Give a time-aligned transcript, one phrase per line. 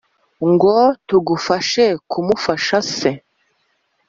[0.51, 0.75] ngo
[1.07, 3.11] tugufashe kumushaka se?